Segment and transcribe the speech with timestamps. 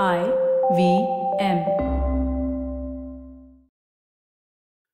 [0.00, 0.18] I
[0.72, 0.90] V
[1.44, 1.58] M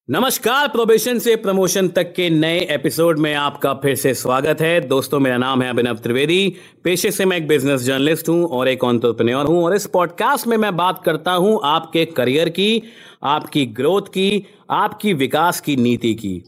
[0.09, 5.21] नमस्कार probation से promotion तक के नए एपिसोड में आपका फिर से स्वागत है। दोस्तों
[5.21, 9.47] मेरा नाम है अभिनव त्रिवेदी। पेशे से मैं एक बिज़नेस जर्नलिस्ट हूँ और एक ऑन्टरप्रन्योर
[9.47, 12.83] हूँ और इस पॉडकास्ट में मैं बात करता हूँ आपके करियर की
[13.23, 16.45] आपकी ग्रोथ की आपकी विकास की नीति की।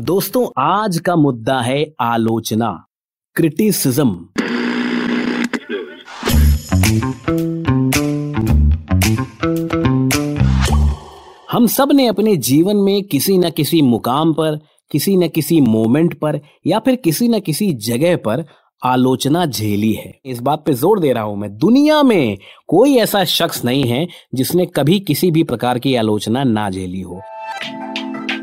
[0.00, 2.86] दोस्तों आज का मुद्दा है आलोचना
[3.34, 4.28] क्रिटिसिज्म
[11.50, 16.40] हम सबने अपने जीवन में किसी न किसी मुकाम पर, किसी न किसी मोमेंट पर
[16.66, 18.44] या फिर किसी न किसी जगह पर
[18.84, 23.24] आलोचना झेली है। इस बात पे ज़ोर दे रहा हूँ मैं। दुनिया में कोई ऐसा
[23.24, 27.20] शख्स नहीं है जिसने कभी किसी भी प्रकार की आलोचना ना झेली हो।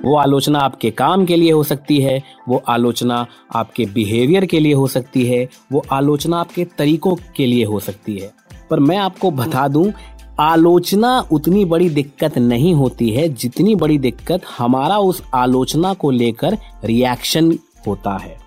[0.05, 4.73] वो आलोचना आपके काम के लिए हो सकती है, वो आलोचना आपके बिहेवियर के लिए
[4.73, 8.38] हो सकती है, वो आलोचना आपके तरीकों के लिए हो सकती है।
[8.69, 9.93] पर मैं आपको बता दूँ,
[10.39, 16.57] आलोचना उतनी बड़ी दिक्कत नहीं होती है जितनी बड़ी दिक्कत हमारा उस आलोचना को लेकर
[16.83, 17.51] रिएक्शन
[17.87, 18.37] होता है।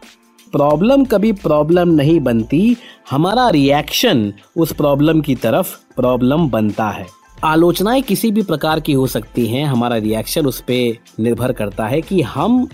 [0.53, 2.77] प्रॉब्लम कभी प्रॉब्लम नहीं बनती,
[3.11, 7.07] हमारा रिएक्शन उस प्रॉब्लम की तरफ़ प्रॉब्लम बनता है।
[7.45, 12.01] आलोचनाएँ किसी भी प्रकार की हो सकती हैं, हमारा रिएक्शन उस पर निर्भर करता है
[12.01, 12.69] कि हम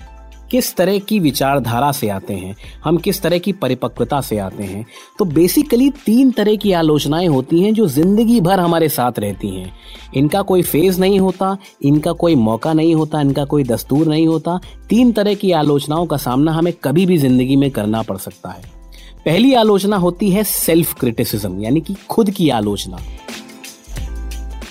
[0.51, 2.55] किस तरह की विचारधारा से आते हैं,
[2.85, 4.85] हम किस तरह की परिपक्वता से आते हैं
[5.19, 9.73] तो बेसिकली तीन तरह की आलोचनाएँ होती हैं जो ज़िंदगी भर हमारे साथ रहती हैं।
[10.17, 14.59] इनका कोई फ़ेज़ नहीं होता, इनका कोई मौका नहीं होता, इनका कोई दस्तूर नहीं होता।
[14.89, 18.77] तीन तरह की आलोचनाओं का सामना हमें कभी भी ज़िंदगी में करना पड़ सकता है।
[19.25, 22.99] पहली आलोचना होती है सेल्फ क्रिटिसिज्म यानी कि खुद की आलोचना।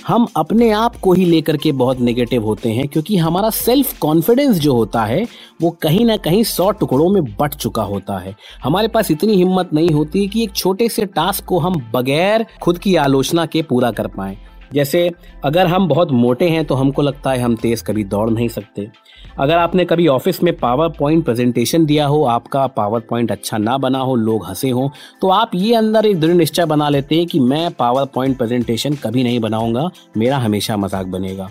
[0.08, 4.58] हम अपने आप को ही लेकर के बहुत नेगेटिव होते हैं, क्योंकि हमारा सेल्फ कॉन्फिडेंस
[4.58, 5.28] जो होता है,
[5.62, 9.74] वो कहीं ना कहीं सौ टुकड़ों में बट चुका होता है। हमारे पास इतनी हिम्मत
[9.74, 13.92] नहीं होती कि एक छोटे से टास्क को हम बगैर खुद की आलोचना के पूरा
[13.92, 14.38] कर पाए।
[14.74, 15.10] जैसे,
[15.46, 18.90] अगर हम बहुत मोटे हैं तो हमको लगता है हम तेज कभी दौड़ नहीं सकते।
[19.38, 23.78] अगर आपने कभी ऑफ़िस में पावर पॉइंट प्रेजेंटेशन दिया हो, आपका पावर पॉइंट अच्छा ना
[23.78, 24.92] बना हो, लोग हंसे हो
[25.22, 28.96] तो आप ये अंदर एक दृढ़ निश्चय बना लेते हैं कि मैं पावर पॉइंट प्रेजेंटेशन
[28.96, 31.50] कभी नहीं बनाऊँगा, मेरा हमेशा मज़ाक बनेगा।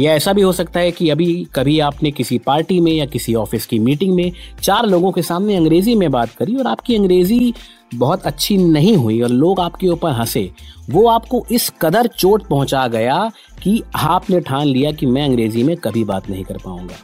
[0.00, 3.34] या ऐसा भी हो सकता है कि अभी कभी आपने किसी पार्टी में या किसी
[3.34, 4.32] ऑफ़िस की मीटिंग में
[4.62, 7.54] चार लोगों के सामने अंग्रेज़ी में बात करी और आपकी अंग्रेज़ी
[7.94, 10.50] बहुत अच्छी नहीं हुई और लोग आपके ऊपर हंसे,
[10.90, 13.30] वो आपको इस कदर चोट पहुँचा गया
[13.62, 16.96] कि आपने ठान लिया कि मैं अंग्रेज़ी में कभी बात नहीं कर पाऊँगा।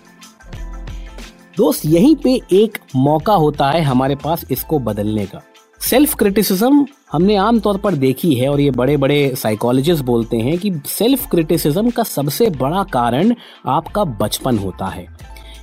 [1.56, 5.42] दोस्त, यहीं पे एक मौका होता है हमारे पास इसको बदलने का।
[5.80, 10.72] सेल्फ क्रिटिसिज्म हमने आमतौर पर देखी है और ये बड़े बड़े साइकोलॉजिस्ट बोलते हैं कि
[10.87, 13.34] सेल्फ क्रिटिसिज्म का सबसे बड़ा कारण
[13.66, 15.06] आपका बचपन होता है।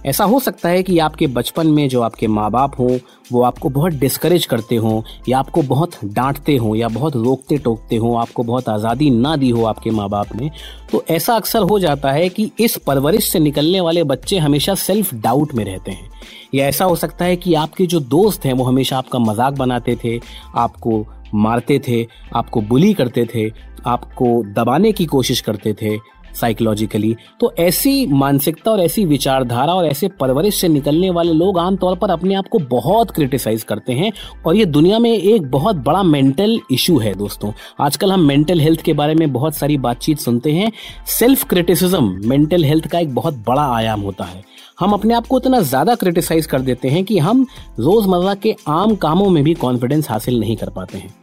[0.05, 2.97] ऐसा हो सकता है कि आपके बचपन में जो आपके माँ बाप हों,
[3.31, 7.95] वो आपको बहुत डिस्करेज करते हों, या आपको बहुत डांटते हों, या बहुत रोकते टोकते
[7.95, 10.51] हों, आपको बहुत आज़ादी ना दी हो आपके माँ बाप ने
[10.91, 15.13] तो ऐसा अक्सर हो जाता है कि इस परवरिश से निकलने वाले बच्चे हमेशा सेल्फ
[15.13, 16.09] डाउट में रहते हैं।
[16.55, 19.97] या ऐसा हो सकता है कि आपके जो दोस्त हैं, वो हमेशा आपका मज़ाक बनाते
[20.03, 20.19] थे,
[20.55, 22.05] आपको मारते थे
[22.35, 23.51] आपको बुली करते थे
[23.85, 25.97] आपको दबाने की कोशिश करते थे
[26.35, 31.95] साइकोलॉजिकली तो ऐसी मानसिकता और ऐसी विचारधारा और ऐसे परवरिश से निकलने वाले लोग आमतौर
[31.97, 34.11] पर अपने आप को बहुत क्रिटिसाइज करते हैं
[34.45, 38.81] और ये दुनिया में एक बहुत बड़ा मेंटल इशू है दोस्तों। आजकल हम मेंटल हेल्थ
[38.81, 40.71] के बारे में बहुत सारी बातचीत सुनते हैं।
[41.09, 44.43] सेल्फ क्रिटिसिज्म मेंटल हेल्थ का एक बहुत बड़ा आयाम होता है।
[44.79, 47.45] हम अपने आप को इतना ज़्यादा क्रिटिसाइज कर देते हैं कि हम
[47.79, 51.13] रोज़मर्रा के आम कामों में भी कॉन्फिडेंस हासिल नहीं कर पाते हैं।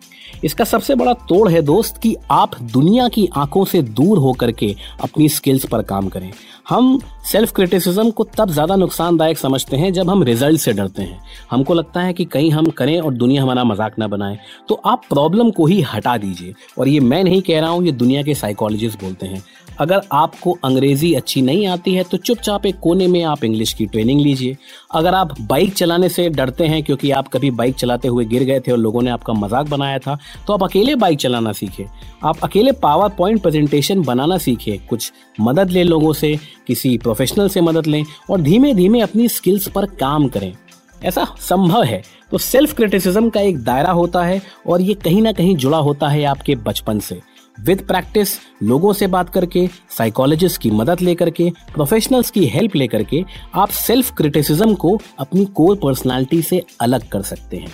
[0.45, 4.75] इसका सबसे बड़ा तोड़ है दोस्त कि आप दुनिया की आँखों से दूर होकर के
[5.03, 6.31] अपनी स्किल्स पर काम करें।
[6.69, 6.99] हम
[7.31, 11.75] सेल्फ क्रिटिसिज्म को तब ज़्यादा नुकसानदायक समझते हैं जब हम रिज़ल्ट से डरते हैं। हमको
[11.75, 15.50] लगता है कि कहीं हम करें और दुनिया हमारा मज़ाक ना बनाए। तो आप प्रॉब्लम
[15.50, 19.03] को ही हटा दीजिए। और ये मैं नहीं कह रहा हूँ, ये दुनिया के साइकोलॉजिस्ट
[19.03, 19.43] बोलते हैं।
[19.81, 23.87] अगर आपको अंग्रेज़ी अच्छी नहीं आती है तो चुपचाप एक कोने में आप इंग्लिश की
[23.87, 24.57] ट्रेनिंग लीजिए।
[24.95, 28.61] अगर आप बाइक चलाने से डरते हैं, क्योंकि आप कभी बाइक चलाते हुए गिर गए
[28.61, 31.87] थे और लोगों ने आपका मज़ाक बनाया था तो आप अकेले बाइक चलाना सीखे
[32.25, 37.60] आप अकेले पावर पॉइंट प्रेजेंटेशन बनाना सीखे कुछ मदद लें लोगों से, किसी प्रोफेशनल से
[37.63, 40.53] मदद लें और धीमे धीमे अपनी स्किल्स पर काम करें।
[41.03, 45.33] ऐसा संभव है। तो सेल्फ क्रिटिसिज्म का एक दायरा होता है और ये कहीं ना
[45.33, 47.21] कहीं जुड़ा होता है आपके बचपन से।
[47.59, 48.28] विद प्रैक्टिस,
[48.62, 53.24] लोगों से बात करके साइकोलॉजिस्ट की मदद लेकर के प्रोफेशनल्स की हेल्प लेकर के,
[53.54, 57.72] आप सेल्फ क्रिटिसिज्म को अपनी कोर पर्सनालिटी से अलग कर सकते हैं।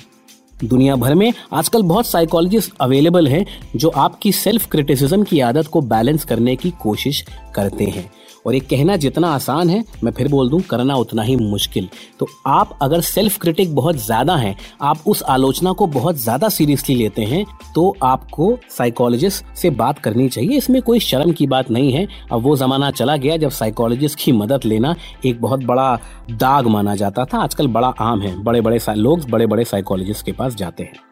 [0.65, 3.45] दुनिया भर में आजकल बहुत साइकोलॉजिस्ट अवेलेबल हैं
[3.77, 7.25] जो आपकी सेल्फ क्रिटिसिज्म की आदत को बैलेंस करने की कोशिश
[7.55, 8.11] करते हैं।
[8.45, 11.89] और ये कहना जितना आसान है, मैं फिर बोल दूँ, करना उतना ही मुश्किल।
[12.21, 16.95] तो आप अगर सेल्फ क्रिटिक बहुत ज़्यादा हैं, आप उस आलोचना को बहुत ज़्यादा सीरियसली
[16.95, 17.45] लेते हैं
[17.75, 22.43] तो आपको साइकोलॉजिस्ट से बात करनी चाहिए। इसमें कोई शर्म की बात नहीं है। अब
[22.43, 24.95] वो जमाना चला गया जब साइकोलॉजिस्ट की मदद लेना
[25.27, 25.95] एक बहुत बड़ा
[26.33, 30.33] दाग माना जाता था। आजकल बड़ा आम है। बड़े बड़े लोग बड़े बड़े साइकोलॉजिस्ट के
[30.33, 31.09] पास जाते हैं।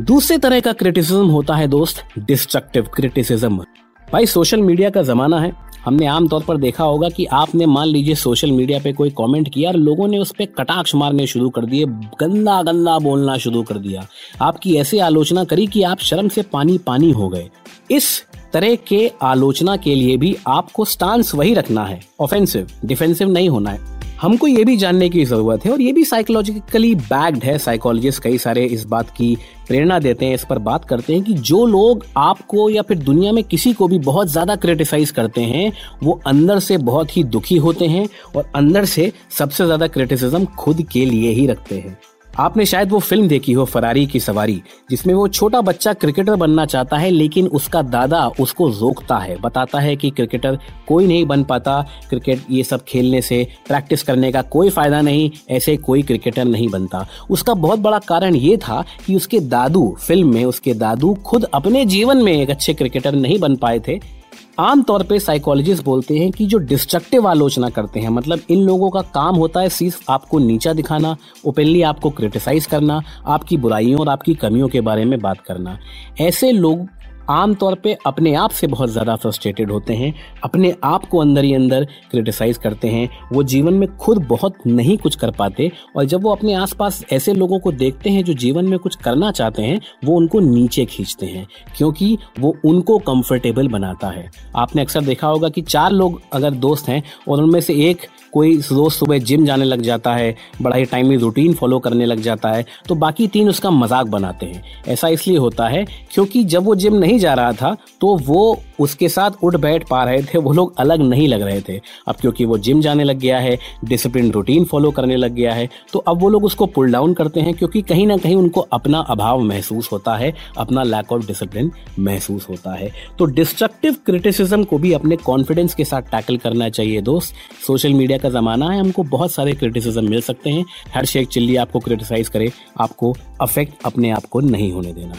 [0.00, 3.64] दूसरे तरह का क्रिटिसिज्म होता है दोस्त डिस्ट्रक्टिव क्रिटिसिज्म
[4.08, 5.50] भाई सोशल मीडिया का जमाना है।
[5.84, 9.70] हमने आमतौर पर देखा होगा कि आपने मान लीजिए सोशल मीडिया पे कोई कमेंट किया
[9.70, 11.84] और लोगों ने उस पर कटाक्ष मारने शुरू कर दिए
[12.20, 14.06] गंदा गंदा बोलना शुरू कर दिया।
[14.42, 17.48] आपकी ऐसी आलोचना करी कि आप शर्म से पानी पानी हो गए।
[17.90, 23.48] इस तरह के आलोचना के लिए भी आपको स्टांस वही रखना है। ऑफेंसिव डिफेंसिव नहीं
[23.48, 27.56] होना है। हमको ये भी जानने की ज़रूरत है और ये भी साइकोलॉजिकली बैग्ड है
[27.58, 29.36] साइकोलॉजिस्ट कई सारे इस बात की
[29.68, 33.32] प्रेरणा देते हैं, इस पर बात करते हैं कि जो लोग आपको या फिर दुनिया
[33.32, 35.72] में किसी को भी बहुत ज़्यादा क्रिटिसाइज करते हैं,
[36.02, 38.06] वो अंदर से बहुत ही दुखी होते हैं
[38.36, 41.98] और अंदर से सबसे ज़्यादा क्रिटिसिज्म खुद के लिए ही रखते हैं।
[42.36, 46.66] आपने शायद वो फ़िल्म देखी हो, फरारी की सवारी, जिसमें वो छोटा बच्चा क्रिकेटर बनना
[46.66, 50.58] चाहता है, लेकिन उसका दादा उसको रोकता है, बताता है कि क्रिकेटर
[50.88, 55.30] कोई नहीं बन पाता, क्रिकेट ये सब खेलने से, प्रैक्टिस करने का कोई फ़ायदा नहीं,
[55.50, 60.34] ऐसे कोई क्रिकेटर नहीं बनता। उसका बहुत बड़ा कारण ये था कि उसके दादू, फ़िल्म
[60.34, 64.17] में उसके दादू खुद अपने जीवन में एक अच्छे क्रिकेटर नहीं बन पाए थे
[64.58, 69.00] आमतौर पे साइकोलॉजिस्ट बोलते हैं कि जो डिस्ट्रक्टिव आलोचना करते हैं मतलब इन लोगों का
[69.14, 71.16] काम होता है सिर्फ़ आपको नीचा दिखाना
[71.46, 75.78] ओपनली आपको क्रिटिसाइज करना, आपकी बुराइयों और आपकी कमियों के बारे में बात करना।
[76.20, 76.86] ऐसे लोग
[77.30, 80.12] आमतौर पे अपने आप से बहुत ज़्यादा फ्रस्ट्रेटेड होते हैं,
[80.44, 84.96] अपने आप को अंदर ही अंदर क्रिटिसाइज करते हैं। वो जीवन में खुद बहुत नहीं
[84.98, 88.64] कुछ कर पाते और जब वो अपने आसपास ऐसे लोगों को देखते हैं जो जीवन
[88.64, 91.46] में कुछ करना चाहते हैं, वो उनको नीचे खींचते हैं,
[91.76, 96.88] क्योंकि वो उनको कंफर्टेबल बनाता है। आपने अक्सर देखा होगा कि चार लोग अगर दोस्त
[96.88, 100.84] हैं और उनमें से एक कोई रोज सुबह जिम जाने लग जाता है, बड़ा ही
[100.86, 105.08] टाइमली रूटीन फॉलो करने लग जाता है तो बाकी तीन उसका मज़ाक बनाते हैं। ऐसा
[105.08, 109.42] इसलिए होता है क्योंकि जब वो जिम नहीं जा रहा था तो वो उसके साथ
[109.42, 112.58] उठ बैठ पा रहे थे, वो लोग अलग नहीं लग रहे थे। अब क्योंकि वो
[112.58, 116.28] जिम जाने लग गया है डिसिप्लिन रूटीन फॉलो करने लग गया है तो अब वो
[116.28, 120.16] लोग उसको पुल डाउन करते हैं क्योंकि कहीं ना कहीं उनको अपना अभाव महसूस होता
[120.16, 125.74] है, अपना लैक ऑफ़ डिसिप्लिन महसूस होता है। तो डिस्ट्रक्टिव क्रिटिसिज्म को भी अपने कॉन्फिडेंस
[125.74, 127.34] के साथ टैकल करना चाहिए दोस्त।
[127.66, 130.64] सोशल मीडिया का जमाना है, हमको बहुत सारे क्रिटिसिज्म मिल सकते हैं।
[130.94, 135.14] हर शेख चिल्ली आपको क्रिटिसाइज करे, आपको अफेक्ट अपने आप को नहीं होने देना।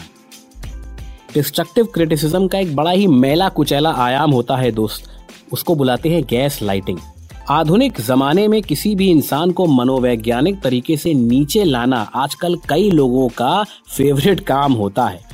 [1.34, 5.04] डिस्ट्रक्टिव क्रिटिसिज्म का एक बड़ा ही मैला कुचैला आयाम होता है, दोस्त।
[5.52, 6.98] उसको बुलाते हैं गैस लाइटिंग
[7.50, 13.28] आधुनिक जमाने में किसी भी इंसान को मनोवैज्ञानिक तरीके से नीचे लाना आजकल कई लोगों
[13.28, 15.29] का फेवरेट काम होता है।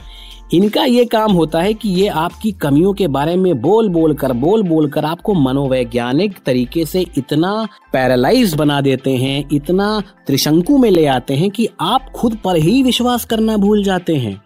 [0.54, 4.32] इनका ये काम होता है कि ये आपकी कमियों के बारे में बोल बोल कर,
[4.32, 10.90] बोल बोल कर आपको मनोवैज्ञानिक तरीके से इतना पैरालाइज बना देते हैं, इतना त्रिशंकु में
[10.90, 14.42] ले आते हैं कि आप खुद पर ही विश्वास करना भूल जाते हैं।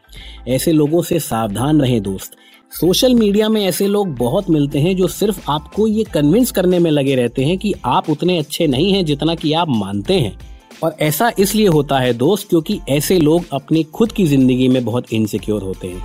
[0.48, 2.32] ऐसे लोगों से सावधान रहें दोस्त।
[2.80, 6.90] सोशल मीडिया में ऐसे लोग बहुत मिलते हैं जो सिर्फ़ आपको ये कन्विंस करने में
[6.90, 10.49] लगे रहते हैं कि आप उतने अच्छे नहीं हैं जितना कि आप मानते हैं।
[10.82, 15.12] और ऐसा इसलिए होता है दोस्त क्योंकि ऐसे लोग अपनी खुद की ज़िंदगी में बहुत
[15.12, 16.02] इनसिक्योर होते हैं।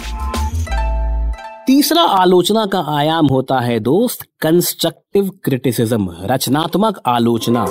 [1.68, 7.66] तीसरा आलोचना का आयाम होता है दोस्त कंस्ट्रक्टिव क्रिटिसिज्म रचनात्मक आलोचना।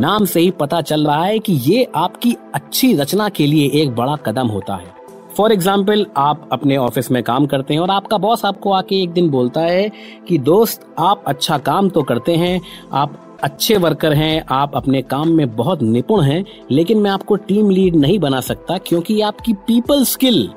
[0.00, 3.94] नाम से ही पता चल रहा है कि ये आपकी अच्छी रचना के लिए एक
[3.94, 4.96] बड़ा कदम होता है।
[5.36, 9.10] फॉर एग्ज़ाम्पल आप अपने ऑफ़िस में काम करते हैं और आपका बॉस आपको आके एक
[9.10, 9.90] दिन बोलता है
[10.28, 12.60] कि, दोस्त, आप अच्छा काम तो करते हैं,
[12.92, 17.70] आप अच्छे वर्कर हैं, आप अपने काम में बहुत निपुण हैं, लेकिन मैं आपको टीम
[17.70, 20.48] लीड नहीं बना सकता क्योंकि आपकी पीपल स्किल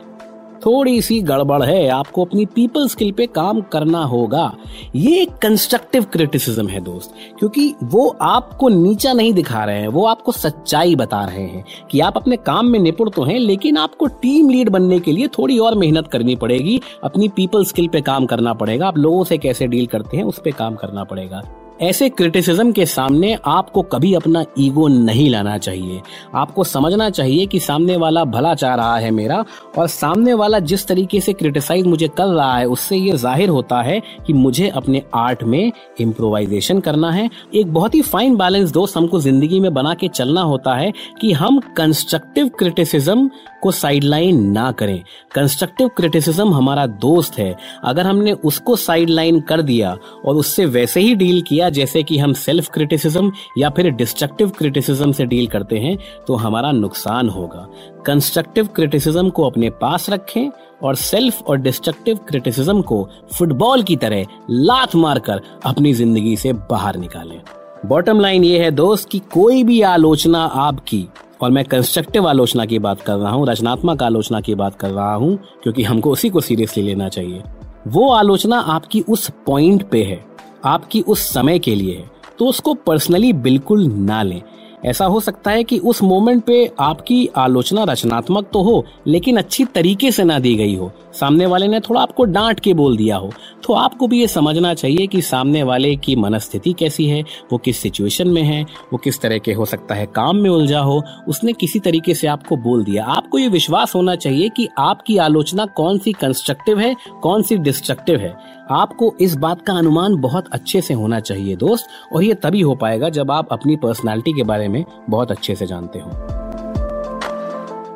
[0.65, 4.51] थोड़ी सी गड़बड़ है, आपको अपनी पीपल स्किल पे काम करना होगा।
[4.95, 10.05] ये एक कंस्ट्रक्टिव क्रिटिसिज्म है दोस्त, क्योंकि वो आपको नीचा नहीं दिखा रहे हैं, वो
[10.05, 14.07] आपको सच्चाई बता रहे हैं कि आप अपने काम में निपुण तो हैं, लेकिन आपको
[14.21, 18.25] टीम लीड बनने के लिए थोड़ी और मेहनत करनी पड़ेगी, अपनी पीपल स्किल पे काम
[18.25, 21.41] करना पड़ेगा, आप लोगों से कैसे डील करते हैं, उस पर काम करना पड़ेगा।
[21.81, 26.01] ऐसे क्रिटिसिज्म के सामने आपको कभी अपना ईगो नहीं लाना चाहिए।
[26.35, 29.43] आपको समझना चाहिए कि सामने वाला भला चाह रहा है मेरा
[29.77, 33.81] और सामने वाला जिस तरीके से क्रिटिसाइज मुझे कर रहा है, उससे ये ज़ाहिर होता
[33.81, 35.71] है कि मुझे अपने आर्ट में
[36.01, 40.41] इम्प्रोवाइजेशन करना है। एक बहुत ही फाइन बैलेंस दोस्त हमको ज़िंदगी में बना के चलना
[40.43, 43.29] होता है कि हम कंस्ट्रक्टिव क्रिटिसिज्म
[43.61, 45.01] को साइडलाइन ना करें।
[45.35, 51.13] कंस्ट्रक्टिव क्रिटिसिज्म हमारा दोस्त है। अगर हमने उसको साइडलाइन कर दिया और उससे वैसे ही
[51.15, 55.97] डील किया जैसे कि हम सेल्फ क्रिटिसिज्म या फिर डिस्ट्रक्टिव क्रिटिसिज्म से डील करते हैं
[56.27, 57.67] तो हमारा नुकसान होगा।
[58.05, 60.49] कंस्ट्रक्टिव क्रिटिसिज्म को अपने पास रखें
[60.83, 66.97] और सेल्फ और डिस्ट्रक्टिव क्रिटिसिज्म को फुटबॉल की तरह लात मारकर अपनी ज़िंदगी से बाहर
[66.97, 67.39] निकालें।
[67.85, 71.07] बॉटम लाइन ये है दोस्त कि कोई भी आलोचना आपकी,
[71.41, 75.13] और मैं कंस्ट्रक्टिव आलोचना की बात कर रहा हूँ, रचनात्मक आलोचना की बात कर रहा
[75.13, 77.41] हूँ, क्योंकि हमको उसी को सीरियसली लेना चाहिए।
[77.87, 80.19] वो आलोचना आपकी उस पॉइंट पे है।
[80.65, 84.41] आपकी उस समय के लिए है तो उसको पर्सनली बिल्कुल ना लें।
[84.85, 89.65] ऐसा हो सकता है कि उस मोमेंट पे आपकी आलोचना रचनात्मक तो हो, लेकिन अच्छी
[89.65, 93.17] तरीके से ना दी गई हो। सामने वाले ने थोड़ा आपको डांट के बोल दिया
[93.17, 93.31] हो
[93.63, 97.77] तो आपको भी ये समझना चाहिए कि सामने वाले की मनस्थिति कैसी है, वो किस
[97.77, 98.61] सिचुएशन में है,
[98.93, 102.27] वो किस तरह के हो सकता है काम में उलझा हो, उसने किसी तरीके से
[102.27, 106.95] आपको बोल दिया। आपको ये विश्वास होना चाहिए कि आपकी आलोचना कौन सी कंस्ट्रक्टिव है,
[107.21, 108.35] कौन सी डिस्ट्रक्टिव है।
[108.71, 112.75] आपको इस बात का अनुमान बहुत अच्छे से होना चाहिए दोस्त, और ये तभी हो
[112.75, 116.50] पाएगा जब आप अपनी पर्सनैलिटी के बारे में बहुत अच्छे से जानते हो।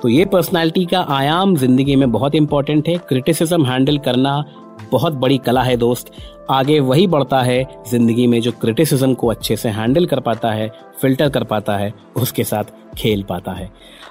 [0.06, 4.34] तो ये पर्सनालिटी का आयाम ज़िंदगी में बहुत इंपॉर्टेंट है। क्रिटिसिज्म हैंडल करना
[4.92, 6.12] बहुत बड़ी कला है दोस्त।
[6.50, 10.68] आगे वही बढ़ता है ज़िंदगी में जो क्रिटिसिज्म को अच्छे से हैंडल कर पाता है
[11.02, 12.64] फ़िल्टर कर पाता है, उसके साथ
[12.98, 13.70] खेल पाता है।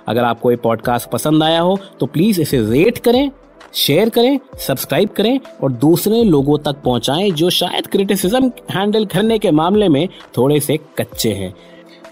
[0.09, 3.31] अगर आपको ये पॉडकास्ट पसंद आया हो तो प्लीज़ इसे रेट करें
[3.75, 9.51] शेयर करें सब्सक्राइब करें और दूसरे लोगों तक पहुंचाएँ जो शायद क्रिटिसिज्म हैंडल करने के
[9.53, 11.55] मामले में थोड़े से कच्चे हैं।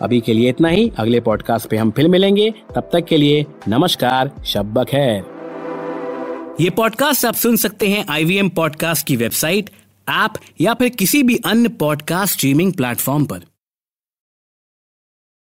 [0.03, 3.47] अभी के लिए इतना ही। अगले पॉडकास्ट पे हम फिर मिलेंगे। तब तक के लिए
[3.69, 5.33] नमस्कार, शब्बक है
[6.61, 9.71] ये पॉडकास्ट आप सुन सकते हैं आईवीएम पॉडकास्ट की वेबसाइट
[10.11, 13.41] ऐप या फिर किसी भी अन्य पॉडकास्ट स्ट्रीमिंग प्लेटफॉर्म पर।